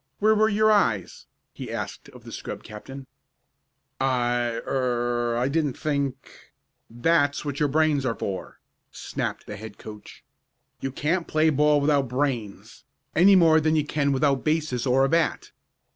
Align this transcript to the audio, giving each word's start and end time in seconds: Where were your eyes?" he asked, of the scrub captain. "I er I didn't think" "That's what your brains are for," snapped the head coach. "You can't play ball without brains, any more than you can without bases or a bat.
Where 0.17 0.33
were 0.33 0.49
your 0.49 0.71
eyes?" 0.71 1.27
he 1.53 1.71
asked, 1.71 2.09
of 2.09 2.23
the 2.23 2.31
scrub 2.31 2.63
captain. 2.63 3.05
"I 3.99 4.59
er 4.65 5.35
I 5.37 5.47
didn't 5.47 5.77
think" 5.77 6.53
"That's 7.05 7.45
what 7.45 7.59
your 7.59 7.69
brains 7.69 8.03
are 8.03 8.15
for," 8.15 8.59
snapped 8.91 9.45
the 9.45 9.57
head 9.57 9.77
coach. 9.77 10.23
"You 10.79 10.91
can't 10.91 11.27
play 11.27 11.51
ball 11.51 11.79
without 11.79 12.09
brains, 12.09 12.83
any 13.15 13.35
more 13.35 13.61
than 13.61 13.75
you 13.75 13.85
can 13.85 14.11
without 14.11 14.43
bases 14.43 14.87
or 14.87 15.05
a 15.05 15.09
bat. 15.09 15.51